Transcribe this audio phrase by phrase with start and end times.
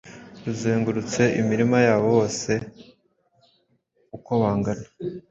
[0.45, 2.51] Ruzengurutse imirima yabo bose
[4.17, 4.85] ukobangana